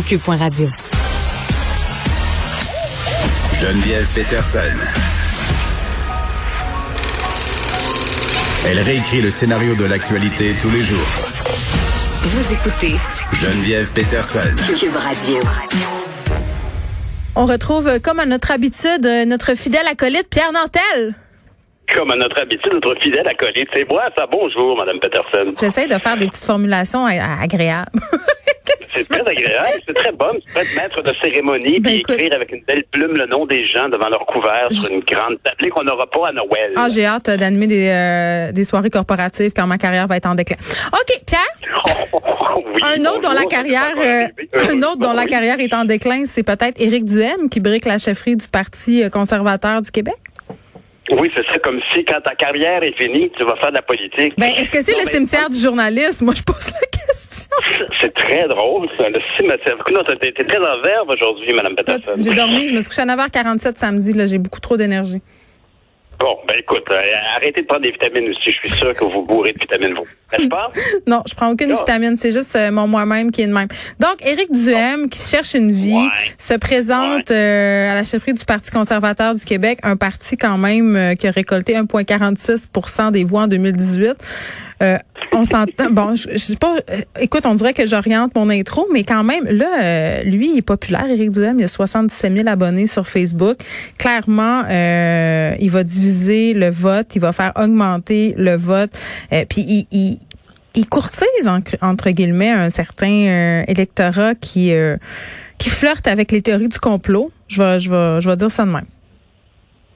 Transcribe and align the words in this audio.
au 0.00 0.02
cube.radio. 0.02 0.68
Geneviève 3.60 4.06
Peterson. 4.14 4.76
Elle 8.66 8.78
réécrit 8.80 9.20
le 9.20 9.28
scénario 9.28 9.74
de 9.74 9.84
l'actualité 9.84 10.54
tous 10.60 10.70
les 10.70 10.80
jours. 10.80 11.06
Vous 12.22 12.52
écoutez 12.54 12.96
Geneviève 13.34 13.92
Peterson. 13.92 14.40
Cube 14.78 14.96
Radio. 14.96 15.38
On 17.36 17.44
retrouve, 17.44 18.00
comme 18.00 18.20
à 18.20 18.26
notre 18.26 18.52
habitude, 18.52 19.06
notre 19.26 19.54
fidèle 19.54 19.86
acolyte 19.86 20.28
Pierre 20.30 20.52
Nantel. 20.52 21.14
Comme 21.94 22.10
à 22.10 22.16
notre 22.16 22.40
habitude, 22.40 22.72
notre 22.72 22.98
fidèle 23.02 23.26
acolyte, 23.28 23.68
c'est 23.74 23.86
moi. 23.90 24.04
Ça, 24.16 24.26
bonjour, 24.30 24.78
Madame 24.78 24.98
Peterson. 25.00 25.52
J'essaie 25.60 25.88
de 25.88 25.98
faire 25.98 26.16
des 26.16 26.28
petites 26.28 26.44
formulations 26.44 27.04
agréables. 27.04 27.90
C'est 28.78 29.08
très 29.08 29.20
agréable, 29.20 29.80
c'est 29.86 29.94
très 29.94 30.12
bon. 30.12 30.32
Tu 30.46 30.52
peux 30.52 30.60
être 30.60 30.74
maître 30.76 31.02
de 31.02 31.12
cérémonie 31.22 31.80
Ben, 31.80 31.82
puis 31.82 31.94
écoute. 32.00 32.14
écrire 32.16 32.34
avec 32.34 32.52
une 32.52 32.62
belle 32.64 32.84
plume 32.90 33.16
le 33.16 33.26
nom 33.26 33.46
des 33.46 33.66
gens 33.68 33.88
devant 33.88 34.08
leur 34.08 34.26
couvert 34.26 34.68
sur 34.70 34.90
une 34.90 35.00
grande 35.00 35.36
tablée 35.42 35.70
qu'on 35.70 35.84
n'aura 35.84 36.06
pas 36.08 36.28
à 36.28 36.32
Noël. 36.32 36.72
Ah, 36.76 36.88
j'ai 36.88 37.04
hâte 37.06 37.30
d'animer 37.30 37.66
des, 37.66 37.88
euh, 37.88 38.52
des 38.52 38.64
soirées 38.64 38.90
corporatives 38.90 39.52
quand 39.54 39.66
ma 39.66 39.78
carrière 39.78 40.06
va 40.06 40.16
être 40.16 40.26
en 40.26 40.34
déclin. 40.34 40.56
OK, 40.92 41.20
Pierre, 41.26 41.40
Oui, 42.74 42.82
un 42.82 43.00
autre 43.06 43.20
dont 43.20 43.32
la 43.32 43.44
carrière 43.44 43.94
euh, 43.96 44.26
un 44.72 44.82
autre 44.82 44.98
dont 44.98 45.12
la 45.12 45.26
carrière 45.26 45.60
est 45.60 45.72
en 45.72 45.84
déclin, 45.84 46.24
c'est 46.24 46.42
peut-être 46.42 46.80
Éric 46.80 47.04
Duhem 47.04 47.48
qui 47.48 47.60
brique 47.60 47.84
la 47.84 47.98
chefferie 47.98 48.36
du 48.36 48.48
Parti 48.48 49.02
euh, 49.02 49.08
conservateur 49.08 49.80
du 49.82 49.90
Québec. 49.90 50.16
Oui, 51.18 51.30
c'est 51.36 51.44
ça, 51.46 51.58
comme 51.58 51.80
si 51.92 52.04
quand 52.04 52.20
ta 52.20 52.34
carrière 52.34 52.82
est 52.82 52.96
finie, 53.00 53.30
tu 53.36 53.44
vas 53.44 53.56
faire 53.56 53.70
de 53.70 53.76
la 53.76 53.82
politique. 53.82 54.34
Ben, 54.38 54.52
est-ce 54.56 54.70
que 54.70 54.80
c'est 54.82 54.92
le 54.92 55.04
mais- 55.04 55.10
cimetière 55.10 55.50
du 55.50 55.58
journalisme? 55.58 56.24
Moi, 56.24 56.34
je 56.36 56.42
pose 56.42 56.70
la 56.72 56.86
question. 56.86 57.48
C'est 58.00 58.14
très 58.14 58.46
drôle, 58.48 58.88
ça, 58.98 59.08
le 59.08 59.18
cimetière. 59.36 59.76
Non, 59.92 60.04
t'es 60.04 60.32
très 60.32 60.58
en 60.58 60.80
verve 60.82 61.08
aujourd'hui, 61.08 61.52
Madame 61.52 61.74
Peterson. 61.74 62.12
J'ai 62.18 62.34
dormi, 62.34 62.68
je 62.68 62.74
me 62.74 62.80
suis 62.80 62.88
couché 62.88 63.02
à 63.02 63.06
9h47 63.06 63.76
samedi, 63.76 64.12
là, 64.12 64.26
j'ai 64.26 64.38
beaucoup 64.38 64.60
trop 64.60 64.76
d'énergie. 64.76 65.20
Bon, 66.18 66.38
ben 66.46 66.54
écoute, 66.58 66.84
euh, 66.90 67.00
arrêtez 67.36 67.62
de 67.62 67.66
prendre 67.66 67.82
des 67.82 67.90
vitamines 67.92 68.28
aussi. 68.28 68.52
Je 68.52 68.68
suis 68.68 68.78
sûr 68.78 68.94
que 68.94 69.04
vous 69.04 69.22
bourrez 69.22 69.52
de 69.52 69.58
vitamines, 69.58 69.94
vous. 69.94 70.06
Pas? 70.48 70.70
Non, 71.06 71.22
je 71.28 71.34
prends 71.34 71.50
aucune 71.50 71.70
Non. 71.70 71.76
vitamine, 71.76 72.16
c'est 72.16 72.32
juste 72.32 72.54
euh, 72.56 72.70
mon 72.70 72.86
moi-même 72.86 73.30
qui 73.32 73.42
est 73.42 73.46
de 73.46 73.52
même. 73.52 73.68
Donc, 73.98 74.16
Éric 74.24 74.52
Duhem, 74.52 75.08
qui 75.08 75.18
cherche 75.20 75.54
une 75.54 75.70
vie, 75.72 75.94
Ouais. 75.94 76.08
se 76.38 76.54
présente 76.54 77.30
euh, 77.30 77.90
à 77.92 77.94
la 77.94 78.04
chefferie 78.04 78.32
du 78.34 78.44
Parti 78.44 78.70
conservateur 78.70 79.34
du 79.34 79.44
Québec, 79.44 79.78
un 79.82 79.96
parti 79.96 80.36
quand 80.36 80.58
même 80.58 80.94
euh, 80.96 81.14
qui 81.14 81.26
a 81.26 81.30
récolté 81.30 81.74
1,46% 81.74 83.10
des 83.12 83.24
voix 83.24 83.42
en 83.42 83.48
2018. 83.48 84.14
Euh, 84.82 84.96
on 85.32 85.44
s'entend. 85.44 85.90
Bon, 85.90 86.14
je, 86.14 86.28
je 86.32 86.38
sais 86.38 86.56
pas. 86.56 86.76
euh, 86.90 87.00
écoute, 87.18 87.44
on 87.44 87.54
dirait 87.54 87.74
que 87.74 87.84
j'oriente 87.84 88.34
mon 88.34 88.48
intro, 88.48 88.86
mais 88.92 89.04
quand 89.04 89.24
même, 89.24 89.44
là, 89.44 89.66
euh, 89.82 90.22
lui, 90.22 90.52
il 90.52 90.58
est 90.58 90.62
populaire, 90.62 91.06
Éric 91.10 91.32
Duhem. 91.32 91.58
Il 91.60 91.64
a 91.64 91.68
77 91.68 92.32
000 92.34 92.48
abonnés 92.48 92.86
sur 92.86 93.06
Facebook. 93.08 93.58
Clairement, 93.98 94.62
euh, 94.70 95.54
il 95.60 95.70
va 95.70 95.82
diviser 95.84 96.54
le 96.54 96.70
vote, 96.70 97.14
il 97.14 97.20
va 97.20 97.32
faire 97.32 97.52
augmenter 97.56 98.34
le 98.38 98.56
vote. 98.56 98.90
Euh, 99.32 99.44
puis 99.48 99.62
il, 99.62 99.86
il 99.90 100.18
il 100.74 100.88
courtise 100.88 101.46
en- 101.48 101.60
entre 101.82 102.10
guillemets 102.10 102.50
un 102.50 102.70
certain 102.70 103.10
euh, 103.26 103.62
électorat 103.68 104.34
qui 104.34 104.72
euh, 104.72 104.96
qui 105.58 105.68
flirte 105.70 106.06
avec 106.06 106.32
les 106.32 106.42
théories 106.42 106.68
du 106.68 106.78
complot. 106.78 107.30
Je 107.48 107.62
vais 107.62 107.80
je 107.80 107.90
vais 107.90 108.20
je 108.20 108.28
vais 108.30 108.36
dire 108.36 108.50
ça 108.50 108.64
de 108.64 108.70
même. 108.70 108.86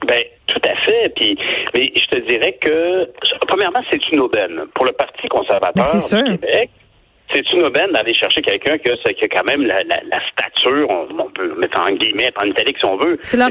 Ben, 0.07 0.21
tout 0.47 0.61
à 0.63 0.75
fait. 0.85 1.09
Puis, 1.15 1.37
mais 1.73 1.91
je 1.95 2.05
te 2.07 2.27
dirais 2.27 2.57
que, 2.61 3.09
premièrement, 3.47 3.81
c'est 3.91 4.01
une 4.11 4.19
aubaine. 4.19 4.61
Pour 4.75 4.85
le 4.85 4.91
Parti 4.91 5.27
conservateur 5.27 5.73
Ben, 5.83 5.85
sûr. 5.99 6.23
du 6.23 6.37
Québec, 6.37 6.69
c'est 7.33 7.51
une 7.53 7.63
aubaine 7.63 7.91
d'aller 7.91 8.13
chercher 8.13 8.41
quelqu'un 8.41 8.77
qui, 8.77 8.89
qui 9.15 9.23
a 9.23 9.27
quand 9.27 9.43
même 9.45 9.63
la, 9.65 9.81
la, 9.83 9.99
la 10.07 10.19
stature, 10.31 10.87
on, 10.89 11.07
on 11.19 11.29
peut 11.31 11.55
mettre 11.59 11.79
en 11.79 11.91
guillemets, 11.91 12.29
en 12.39 12.45
italique 12.45 12.77
si 12.79 12.85
on 12.85 12.97
veut. 12.97 13.17
C'est 13.23 13.37
leur 13.37 13.49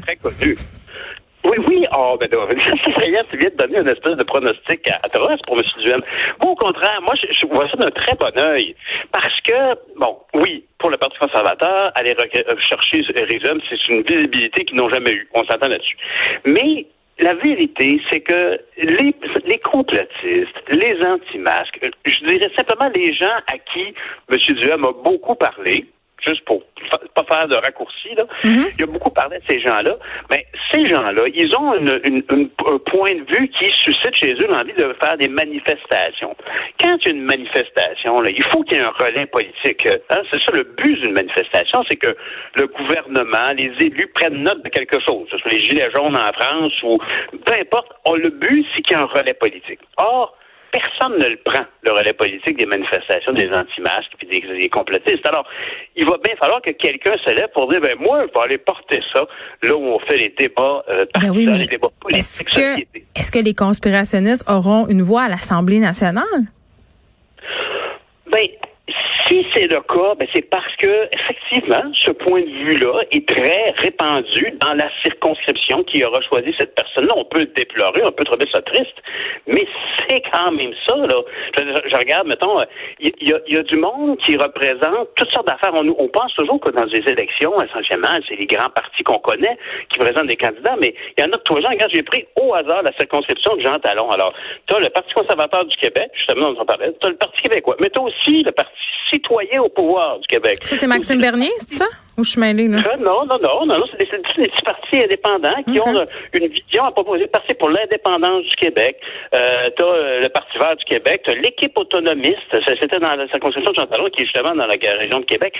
Très 0.00 0.16
connu. 0.16 0.56
Oui, 1.44 1.58
oui. 1.68 1.86
Oh, 1.96 2.16
ben, 2.18 2.28
non. 2.32 2.48
ça 2.48 3.08
y 3.08 3.14
est, 3.14 3.24
tu 3.30 3.36
viens 3.36 3.50
de 3.50 3.56
donner 3.56 3.78
une 3.78 3.88
espèce 3.88 4.16
de 4.16 4.24
pronostic 4.24 4.88
atroce 5.02 5.40
pour 5.46 5.58
M. 5.58 5.64
Duhem. 5.82 6.00
Moi, 6.42 6.52
au 6.52 6.54
contraire, 6.54 7.00
moi, 7.02 7.14
je, 7.20 7.26
je 7.32 7.46
vois 7.46 7.68
ça 7.68 7.76
d'un 7.76 7.90
très 7.90 8.14
bon 8.16 8.32
œil. 8.38 8.74
Parce 9.12 9.40
que, 9.42 9.74
bon, 9.98 10.18
oui, 10.34 10.64
pour 10.78 10.90
le 10.90 10.96
Parti 10.96 11.18
conservateur, 11.18 11.92
aller 11.94 12.14
euh, 12.18 12.56
chercher 12.68 13.02
Duhem, 13.02 13.60
c'est 13.68 13.88
une 13.88 14.02
visibilité 14.02 14.64
qu'ils 14.64 14.76
n'ont 14.76 14.88
jamais 14.88 15.12
eue. 15.12 15.28
On 15.34 15.44
s'entend 15.44 15.68
là-dessus. 15.68 15.96
Mais, 16.46 16.86
la 17.20 17.34
vérité, 17.34 18.00
c'est 18.10 18.20
que 18.20 18.58
les, 18.76 19.14
les 19.46 19.58
complotistes, 19.58 20.58
les 20.68 20.98
anti-masques, 21.06 21.78
euh, 21.82 21.90
je 22.04 22.26
dirais 22.26 22.50
simplement 22.56 22.90
les 22.94 23.12
gens 23.14 23.36
à 23.46 23.58
qui 23.58 23.94
M. 24.30 24.38
Duhem 24.56 24.84
a 24.84 24.92
beaucoup 24.92 25.36
parlé, 25.36 25.86
juste 26.26 26.44
pour 26.44 26.62
faire 27.34 27.48
de 27.48 27.56
raccourci, 27.56 28.08
là. 28.16 28.24
il 28.44 28.82
a 28.82 28.86
beaucoup 28.86 29.10
parlé 29.10 29.38
de 29.38 29.44
ces 29.48 29.60
gens-là, 29.60 29.96
mais 30.30 30.46
ces 30.72 30.88
gens-là, 30.88 31.22
ils 31.34 31.56
ont 31.56 31.74
une, 31.74 32.00
une- 32.04 32.24
une- 32.32 32.50
un 32.66 32.78
point 32.78 33.14
de 33.14 33.24
vue 33.36 33.48
qui 33.48 33.66
suscite 33.84 34.14
chez 34.16 34.32
eux 34.34 34.46
l'envie 34.48 34.72
de 34.74 34.94
faire 35.02 35.16
des 35.16 35.28
manifestations. 35.28 36.36
Quand 36.80 36.96
il 37.02 37.08
y 37.08 37.10
a 37.10 37.14
une 37.14 37.24
manifestation, 37.24 38.20
là, 38.20 38.30
il 38.30 38.42
faut 38.44 38.62
qu'il 38.62 38.78
y 38.78 38.80
ait 38.80 38.84
un 38.84 38.90
relais 38.90 39.26
politique. 39.26 39.86
Hein? 40.10 40.20
C'est 40.30 40.40
ça 40.42 40.52
le 40.52 40.64
but 40.64 41.00
d'une 41.02 41.12
manifestation, 41.14 41.84
c'est 41.88 41.96
que 41.96 42.14
le 42.56 42.66
gouvernement, 42.66 43.52
les 43.56 43.72
élus 43.80 44.08
prennent 44.14 44.42
note 44.42 44.62
de 44.62 44.68
quelque 44.68 45.00
chose, 45.04 45.24
que 45.30 45.36
ce 45.36 45.38
soit 45.38 45.52
les 45.52 45.62
gilets 45.62 45.90
jaunes 45.94 46.16
en 46.16 46.32
France 46.32 46.72
ou 46.82 46.98
peu 47.44 47.52
importe. 47.60 47.88
On, 48.06 48.14
le 48.14 48.30
but, 48.30 48.66
c'est 48.74 48.82
qu'il 48.82 48.96
y 48.96 49.00
ait 49.00 49.02
un 49.02 49.06
relais 49.06 49.34
politique. 49.34 49.80
Or, 49.96 50.36
personne 50.74 51.18
ne 51.18 51.28
le 51.28 51.36
prend, 51.36 51.64
le 51.82 51.92
relais 51.92 52.12
politique 52.12 52.58
des 52.58 52.66
manifestations 52.66 53.32
des 53.32 53.48
anti-masques 53.48 54.12
puis 54.18 54.26
des, 54.26 54.40
des 54.40 54.68
complotistes. 54.68 55.24
Alors, 55.26 55.46
il 55.94 56.04
va 56.04 56.16
bien 56.22 56.34
falloir 56.36 56.60
que 56.62 56.72
quelqu'un 56.72 57.16
se 57.24 57.30
lève 57.30 57.48
pour 57.54 57.68
dire, 57.68 57.80
ben 57.80 57.96
moi, 58.00 58.26
je 58.26 58.32
vais 58.32 58.44
aller 58.44 58.58
porter 58.58 59.00
ça. 59.12 59.24
Là 59.62 59.76
où 59.76 59.84
on 59.84 59.98
fait 60.00 60.16
les 60.16 60.34
débats 60.36 60.84
euh, 60.88 61.06
Ben 61.14 61.30
oui, 61.30 61.46
partisans, 61.46 61.52
mais 61.52 61.58
les 61.58 61.66
débats 61.66 61.88
est-ce 62.10 62.42
politiques, 62.42 62.98
que 63.14 63.20
est-ce 63.20 63.30
que 63.30 63.38
les 63.38 63.54
conspirationnistes 63.54 64.44
auront 64.50 64.88
une 64.88 65.02
voix 65.02 65.22
à 65.22 65.28
l'Assemblée 65.28 65.78
nationale? 65.78 66.24
Ben, 68.32 68.48
si 69.34 69.46
c'est 69.54 69.68
le 69.68 69.80
cas, 69.80 70.14
ben 70.16 70.28
c'est 70.34 70.48
parce 70.48 70.74
que 70.76 71.08
effectivement, 71.12 71.82
ce 71.94 72.12
point 72.12 72.40
de 72.42 72.46
vue-là 72.46 73.02
est 73.10 73.26
très 73.28 73.74
répandu 73.78 74.52
dans 74.60 74.74
la 74.74 74.88
circonscription 75.02 75.82
qui 75.84 76.04
aura 76.04 76.20
choisi 76.22 76.54
cette 76.58 76.74
personne-là. 76.74 77.12
On 77.16 77.24
peut 77.24 77.40
le 77.40 77.46
déplorer, 77.46 78.02
on 78.04 78.12
peut 78.12 78.24
trouver 78.24 78.46
ça 78.52 78.62
triste, 78.62 78.94
mais 79.46 79.66
c'est 80.08 80.22
quand 80.32 80.52
même 80.52 80.72
ça. 80.86 80.96
Là, 80.96 81.20
je, 81.56 81.96
regarde, 81.96 82.28
mettons, 82.28 82.60
il 83.00 83.12
y, 83.20 83.32
a- 83.32 83.62
du 83.64 83.78
monde 83.78 84.18
qui 84.18 84.36
représente 84.36 85.08
toutes 85.16 85.32
sortes 85.32 85.46
d'affaires. 85.48 85.72
On, 85.74 85.88
on 85.98 86.08
pense 86.08 86.34
toujours 86.34 86.60
que 86.60 86.70
dans 86.70 86.84
les 86.84 87.00
élections, 87.10 87.52
essentiellement, 87.62 88.08
c'est 88.28 88.36
les 88.36 88.46
grands 88.46 88.68
partis 88.70 89.02
qu'on 89.02 89.18
connaît 89.18 89.56
qui 89.90 89.98
présentent 89.98 90.26
des 90.26 90.36
candidats, 90.36 90.76
mais 90.80 90.94
il 91.16 91.22
y 91.22 91.24
en 91.26 91.30
a 91.32 91.36
de 91.36 91.42
tous 91.44 91.60
gens. 91.60 91.70
Regarde, 91.70 91.90
j'ai 91.94 92.02
pris 92.02 92.26
au 92.36 92.52
hasard 92.54 92.82
la 92.82 92.92
circonscription 92.92 93.56
de 93.56 93.62
Jean 93.62 93.78
Talon. 93.80 94.10
Alors, 94.10 94.34
tu 94.68 94.74
as 94.76 94.80
le 94.80 94.90
Parti 94.90 95.12
conservateur 95.14 95.64
du 95.64 95.76
Québec, 95.78 96.10
justement, 96.14 96.48
on 96.48 96.60
en 96.60 96.66
parlait, 96.66 96.92
tu 97.00 97.06
as 97.06 97.10
le 97.10 97.16
Parti 97.16 97.40
québécois, 97.40 97.76
mais 97.80 97.88
tu 97.90 97.98
as 97.98 98.02
aussi 98.02 98.42
le 98.42 98.52
Parti 98.52 98.70
citoyen 99.14 99.62
au 99.62 99.68
pouvoir 99.68 100.18
du 100.18 100.26
Québec. 100.26 100.58
Ça 100.62 100.76
c'est 100.76 100.86
Maxime 100.86 101.20
Bernier, 101.20 101.50
c'est 101.58 101.76
ça? 101.76 101.86
Ou 102.16 102.22
je 102.24 102.30
suis 102.30 102.40
mêlée 102.40 102.68
là? 102.68 102.78
Euh, 102.78 102.96
Non, 102.98 103.26
non, 103.26 103.38
non, 103.42 103.66
non, 103.66 103.78
non, 103.78 103.84
c'est 103.90 103.98
des, 103.98 104.06
petits 104.06 104.62
partis 104.62 105.02
indépendants 105.02 105.62
qui 105.66 105.80
ont 105.80 105.96
euh, 105.98 106.04
une 106.32 106.46
vision 106.46 106.84
à 106.84 106.92
proposer. 106.92 107.26
Parti 107.26 107.54
pour 107.54 107.68
l'indépendance 107.70 108.44
du 108.44 108.54
Québec. 108.54 108.96
Euh, 109.34 109.70
t'as 109.76 109.84
euh, 109.84 110.20
le 110.20 110.28
Parti 110.28 110.56
vert 110.58 110.76
du 110.76 110.84
Québec, 110.84 111.22
t'as 111.24 111.34
l'équipe 111.34 111.76
autonomiste. 111.76 112.38
C'était 112.68 113.00
dans 113.00 113.14
la 113.16 113.26
circonscription 113.28 113.72
de 113.72 113.76
Jean 113.78 113.86
Talon, 113.86 114.08
qui 114.10 114.22
est 114.22 114.26
justement 114.26 114.54
dans 114.54 114.66
la 114.66 114.76
région 114.98 115.18
de 115.18 115.24
Québec. 115.24 115.54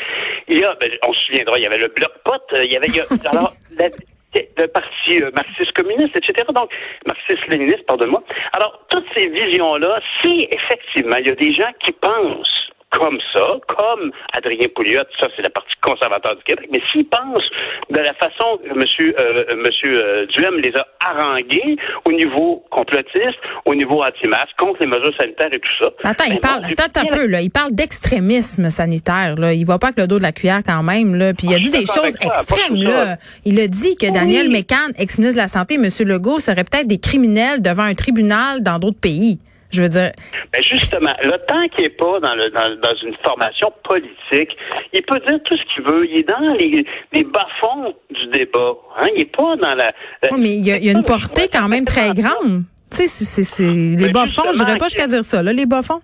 Il 0.47 0.59
y 0.61 0.65
a, 0.65 0.75
ben, 0.81 0.91
on 1.09 1.13
se 1.13 1.21
souviendra, 1.27 1.59
il 1.59 1.63
y 1.63 1.67
avait 1.67 1.79
le 1.79 1.89
Bloc 1.89 2.13
Pot, 2.25 2.43
euh, 2.53 2.65
il 2.65 2.73
y 2.73 2.77
avait, 2.77 2.87
il 2.87 2.97
y 2.97 3.01
a- 3.01 3.07
alors, 3.33 3.53
la- 3.79 3.89
le 4.59 4.67
parti 4.67 5.23
euh, 5.23 5.31
marxiste-communiste, 5.37 6.17
etc. 6.17 6.47
Donc, 6.55 6.69
marxiste-léniniste, 7.07 7.85
pardonne-moi. 7.87 8.23
Alors, 8.57 8.81
toutes 8.91 9.07
ces 9.17 9.29
visions-là, 9.29 10.01
si 10.23 10.49
effectivement, 10.51 11.17
il 11.19 11.27
y 11.29 11.31
a 11.31 11.35
des 11.37 11.53
gens 11.53 11.71
qui 11.85 11.93
pensent 11.93 12.71
comme 12.99 13.19
ça, 13.35 13.45
comme 13.77 14.11
Adrien 14.37 14.69
Pouliot, 14.75 15.03
ça 15.21 15.29
c'est 15.37 15.43
la 15.43 15.51
partie 15.51 15.75
conservateur 15.83 16.37
du 16.37 16.43
Québec, 16.45 16.69
mais 16.73 16.81
s'ils 16.93 17.07
pensent 17.07 17.49
de 17.91 17.99
la 17.99 18.15
façon 18.15 18.59
que 18.63 18.71
M. 18.71 18.83
Euh, 19.19 19.45
monsieur, 19.57 19.93
euh, 19.97 20.27
Duhem 20.27 20.57
les 20.59 20.73
a 20.77 20.87
harangués 21.01 21.77
au 22.05 22.13
niveau 22.13 22.65
complotiste, 22.71 23.39
au 23.65 23.75
niveau 23.75 24.03
anti-masque, 24.03 24.57
contre 24.59 24.81
les 24.81 24.87
mesures 24.87 25.15
sanitaires 25.19 25.53
et 25.53 25.59
tout 25.59 25.85
ça. 25.85 25.91
Attends, 26.05 26.25
il 26.29 26.35
ben, 26.35 26.41
parle, 26.41 26.65
attends 26.65 27.01
un 27.01 27.17
peu, 27.17 27.27
là. 27.27 27.41
Il 27.41 27.51
parle 27.51 27.73
d'extrémisme 27.73 28.71
sanitaire, 28.71 29.35
là. 29.37 29.53
Il 29.53 29.65
va 29.67 29.79
pas 29.79 29.89
avec 29.89 29.99
le 29.99 30.07
dos 30.07 30.19
de 30.19 30.23
la 30.23 30.33
cuillère 30.33 30.63
quand 30.65 30.83
même, 30.83 31.15
là. 31.15 31.35
Puis 31.35 31.49
il 31.49 31.53
a 31.53 31.57
Ah, 31.57 31.61
dit 31.61 31.71
des 31.71 31.87
choses 31.87 32.17
toi, 32.21 32.29
extrêmes, 32.29 32.77
là. 32.77 33.17
Il 33.45 33.61
a 33.61 33.67
dit 33.67 33.97
que 33.97 34.13
Daniel 34.13 34.49
Mécan, 34.49 34.77
ex-ministre 34.99 35.37
de 35.37 35.43
la 35.43 35.49
Santé, 35.49 35.75
M. 35.75 35.89
Legault, 36.07 36.41
seraient 36.41 36.65
peut-être 36.65 36.87
des 36.87 36.99
criminels 36.99 37.61
devant 37.61 37.83
un 37.83 37.95
tribunal 37.95 38.63
dans 38.63 38.79
d'autres 38.79 39.01
pays. 39.01 39.39
Je 39.75 39.83
veux 39.83 39.89
dire, 39.89 40.13
Ben 40.53 40.63
justement, 40.71 41.13
le 41.23 41.33
temps 41.47 41.67
qu'il 41.75 41.85
n'est 41.85 41.91
pas 41.91 42.21
dans, 42.21 42.35
le, 42.35 42.51
dans, 42.51 42.69
dans 42.81 42.97
une 43.03 43.15
formation 43.25 43.73
politique, 43.83 44.57
il 44.93 45.03
peut 45.03 45.21
dire 45.27 45.39
tout 45.45 45.57
ce 45.57 45.75
qu'il 45.75 45.85
veut. 45.85 46.07
Il 46.09 46.19
est 46.21 46.29
dans 46.29 46.55
les, 46.59 46.87
les 47.13 47.25
bas-fonds 47.25 47.95
du 48.11 48.27
débat. 48.29 48.73
Hein? 49.01 49.09
Il 49.15 49.19
n'est 49.19 49.25
pas 49.25 49.57
dans 49.57 49.75
la... 49.75 49.91
mais 50.39 50.55
il 50.57 50.65
y 50.65 50.71
a, 50.73 50.77
il 50.77 50.85
y 50.85 50.89
a 50.89 50.93
une 50.93 51.05
portée 51.05 51.49
quand 51.53 51.69
même 51.69 51.85
très 51.85 52.13
grande. 52.15 52.63
Tu 52.91 52.97
sais, 52.99 53.07
c'est, 53.09 53.25
c'est, 53.25 53.45
c'est- 53.45 53.65
les 53.65 53.97
Ben, 53.97 54.13
bas-fonds, 54.13 54.53
je 54.53 54.59
n'irais 54.63 54.77
pas 54.77 54.87
jusqu'à 54.87 55.07
dire 55.09 55.25
ça, 55.25 55.43
là, 55.43 55.53
les 55.53 55.67
bas-fonds. 55.67 56.01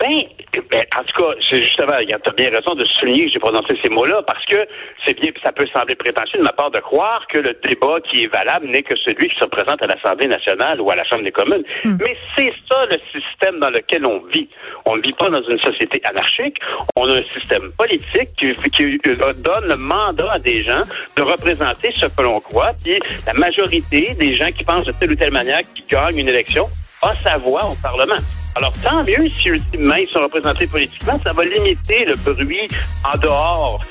Ben, 0.00 0.24
ben, 0.70 0.82
en 0.98 1.04
tout 1.04 1.22
cas, 1.22 1.34
c'est 1.48 1.60
justement, 1.60 1.96
tu 2.06 2.14
as 2.14 2.32
bien 2.34 2.50
raison 2.50 2.74
de 2.74 2.84
souligner 2.98 3.26
que 3.26 3.32
j'ai 3.32 3.38
prononcé 3.38 3.78
ces 3.82 3.88
mots-là 3.88 4.22
parce 4.26 4.44
que 4.46 4.66
c'est 5.06 5.18
bien, 5.18 5.30
ça 5.44 5.52
peut 5.52 5.66
sembler 5.72 5.94
prétentieux 5.94 6.40
de 6.40 6.44
ma 6.44 6.52
part 6.52 6.70
de 6.72 6.80
croire 6.80 7.24
que 7.28 7.38
le 7.38 7.56
débat 7.62 8.00
qui 8.10 8.24
est 8.24 8.32
valable 8.32 8.66
n'est 8.66 8.82
que 8.82 8.96
celui 8.96 9.28
qui 9.28 9.36
se 9.36 9.44
représente 9.44 9.82
à 9.82 9.86
l'Assemblée 9.86 10.26
nationale 10.26 10.80
ou 10.80 10.90
à 10.90 10.96
la 10.96 11.04
Chambre 11.04 11.22
des 11.22 11.32
communes. 11.32 11.62
Hmm. 11.84 11.96
Mais 12.00 12.16
c'est 12.36 12.52
ça 12.68 12.86
le 12.86 12.98
système 13.12 13.60
dans 13.60 13.70
lequel 13.70 14.04
on 14.04 14.18
vit. 14.32 14.48
On 14.84 14.96
ne 14.96 15.02
vit 15.02 15.12
pas 15.12 15.30
dans 15.30 15.42
une 15.42 15.60
société 15.60 16.00
anarchique. 16.04 16.58
On 16.96 17.08
a 17.08 17.18
un 17.18 17.24
système 17.38 17.70
politique 17.78 18.30
qui, 18.36 18.52
qui 18.70 18.98
donne 19.16 19.68
le 19.68 19.76
mandat 19.76 20.32
à 20.32 20.38
des 20.40 20.64
gens 20.64 20.80
de 21.16 21.22
représenter 21.22 21.92
ce 21.92 22.06
que 22.06 22.22
l'on 22.22 22.40
croit. 22.40 22.72
Puis 22.82 22.98
la 23.26 23.34
majorité 23.34 24.14
des 24.18 24.34
gens 24.34 24.50
qui 24.50 24.64
pensent 24.64 24.86
de 24.86 24.92
telle 24.92 25.12
ou 25.12 25.16
telle 25.16 25.32
manière 25.32 25.60
qui 25.74 25.84
gagnent 25.88 26.18
une 26.18 26.28
élection 26.28 26.66
a 27.02 27.14
sa 27.22 27.38
voix 27.38 27.64
au 27.64 27.74
Parlement. 27.80 28.20
Alors, 28.56 28.72
tant 28.82 29.02
mieux 29.02 29.28
si 29.28 29.48
ultimement 29.48 29.96
ils 29.96 30.08
sont 30.08 30.20
représentés 30.20 30.66
politiquement, 30.66 31.18
ça 31.24 31.32
va 31.32 31.44
limiter 31.44 32.04
le 32.04 32.14
bruit 32.14 32.68
en 33.12 33.18
dehors 33.18 33.84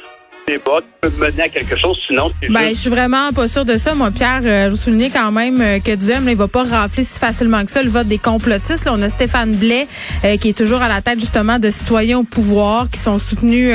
débat 0.47 0.79
peut 1.01 1.11
mener 1.19 1.43
à 1.43 1.49
quelque 1.49 1.77
chose, 1.77 1.97
sinon 2.05 2.31
ben, 2.49 2.69
je 2.69 2.73
suis 2.73 2.89
vraiment 2.89 3.31
pas 3.31 3.47
sûr 3.47 3.65
de 3.65 3.77
ça. 3.77 3.93
Moi, 3.93 4.11
Pierre, 4.11 4.41
euh, 4.43 4.65
je 4.65 4.71
vous 4.71 4.81
soulignais 4.81 5.09
quand 5.09 5.31
même 5.31 5.61
euh, 5.61 5.79
que 5.79 5.95
Duhem, 5.95 6.27
il 6.27 6.35
va 6.35 6.47
pas 6.47 6.63
rafler 6.63 7.03
si 7.03 7.19
facilement 7.19 7.63
que 7.63 7.71
ça 7.71 7.81
le 7.81 7.89
vote 7.89 8.07
des 8.07 8.17
complotistes. 8.17 8.85
Là, 8.85 8.93
on 8.95 9.01
a 9.01 9.09
Stéphane 9.09 9.55
Blais, 9.55 9.87
euh, 10.23 10.37
qui 10.37 10.49
est 10.49 10.57
toujours 10.57 10.81
à 10.81 10.89
la 10.89 11.01
tête 11.01 11.19
justement 11.19 11.59
de 11.59 11.69
citoyens 11.69 12.19
au 12.19 12.23
pouvoir, 12.23 12.89
qui 12.89 12.99
sont 12.99 13.17
soutenus 13.17 13.73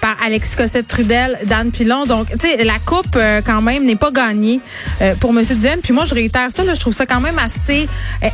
par 0.00 0.16
Alexis 0.24 0.56
Cossette-Trudel, 0.56 1.38
Dan 1.44 1.70
Pilon. 1.70 2.04
Donc, 2.04 2.28
tu 2.30 2.38
sais, 2.38 2.64
la 2.64 2.78
coupe, 2.78 3.18
quand 3.44 3.62
même, 3.62 3.84
n'est 3.84 3.96
pas 3.96 4.10
gagnée 4.10 4.60
pour 5.20 5.30
M. 5.30 5.44
Duhem. 5.44 5.80
Puis 5.82 5.92
moi, 5.92 6.04
je 6.04 6.14
réitère 6.14 6.50
ça, 6.50 6.64
là, 6.64 6.74
je 6.74 6.80
trouve 6.80 6.94
ça 6.94 7.06
quand 7.06 7.20
même 7.20 7.38
assez 7.38 7.88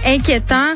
inquiétant 0.07 0.75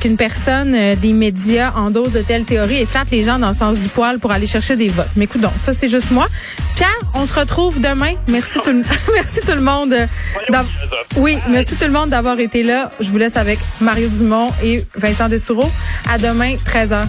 qu'une 0.00 0.16
personne 0.16 0.76
des 1.00 1.12
médias 1.12 1.72
endosse 1.76 2.12
de 2.12 2.20
telles 2.20 2.44
théories 2.44 2.78
et 2.78 2.86
flatte 2.86 3.10
les 3.10 3.24
gens 3.24 3.38
dans 3.38 3.48
le 3.48 3.54
sens 3.54 3.78
du 3.78 3.88
poil 3.88 4.18
pour 4.18 4.32
aller 4.32 4.46
chercher 4.46 4.76
des 4.76 4.88
votes. 4.88 5.08
Mais 5.16 5.24
écoute 5.24 5.40
donc, 5.40 5.52
ça, 5.56 5.72
c'est 5.72 5.88
juste 5.88 6.10
moi. 6.10 6.26
Pierre, 6.74 6.98
on 7.14 7.24
se 7.24 7.38
retrouve 7.38 7.80
demain. 7.80 8.14
Merci 8.28 8.60
tout, 8.62 8.82
merci 9.14 9.40
tout 9.40 9.52
le 9.54 9.60
monde. 9.60 9.94
Oui, 11.16 11.38
merci 11.48 11.76
tout 11.76 11.86
le 11.86 11.92
monde 11.92 12.10
d'avoir 12.10 12.38
été 12.38 12.62
là. 12.62 12.90
Je 13.00 13.10
vous 13.10 13.18
laisse 13.18 13.36
avec 13.36 13.58
Mario 13.80 14.08
Dumont 14.08 14.50
et 14.62 14.84
Vincent 14.94 15.28
Dessoureau. 15.28 15.70
À 16.08 16.18
demain, 16.18 16.56
13h. 16.56 17.04